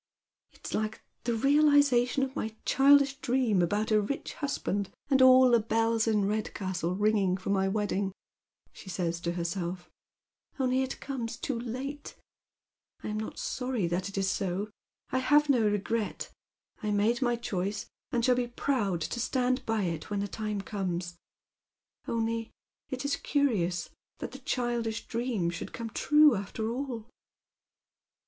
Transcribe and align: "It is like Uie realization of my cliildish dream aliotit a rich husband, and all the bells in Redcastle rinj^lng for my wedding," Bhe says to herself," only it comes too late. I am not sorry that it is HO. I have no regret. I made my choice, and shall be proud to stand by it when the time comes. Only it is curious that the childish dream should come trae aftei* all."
"It 0.53 0.65
is 0.65 0.73
like 0.73 1.03
Uie 1.25 1.43
realization 1.43 2.23
of 2.23 2.35
my 2.35 2.49
cliildish 2.65 3.21
dream 3.21 3.59
aliotit 3.59 3.91
a 3.91 4.01
rich 4.01 4.33
husband, 4.33 4.89
and 5.11 5.21
all 5.21 5.51
the 5.51 5.59
bells 5.59 6.07
in 6.07 6.25
Redcastle 6.25 6.95
rinj^lng 6.97 7.39
for 7.39 7.51
my 7.51 7.67
wedding," 7.67 8.11
Bhe 8.73 8.89
says 8.89 9.19
to 9.21 9.33
herself," 9.33 9.91
only 10.59 10.81
it 10.81 10.99
comes 11.01 11.37
too 11.37 11.59
late. 11.59 12.15
I 13.03 13.09
am 13.09 13.19
not 13.19 13.37
sorry 13.37 13.85
that 13.89 14.09
it 14.09 14.17
is 14.17 14.39
HO. 14.39 14.71
I 15.11 15.19
have 15.19 15.49
no 15.49 15.67
regret. 15.69 16.31
I 16.81 16.89
made 16.89 17.21
my 17.21 17.35
choice, 17.35 17.85
and 18.11 18.25
shall 18.25 18.33
be 18.37 18.47
proud 18.47 19.01
to 19.01 19.19
stand 19.19 19.63
by 19.67 19.83
it 19.83 20.09
when 20.09 20.21
the 20.21 20.27
time 20.27 20.61
comes. 20.61 21.15
Only 22.07 22.49
it 22.89 23.05
is 23.05 23.17
curious 23.17 23.91
that 24.17 24.31
the 24.31 24.39
childish 24.39 25.05
dream 25.05 25.51
should 25.51 25.73
come 25.73 25.91
trae 25.91 26.31
aftei* 26.43 26.67
all." 26.73 27.07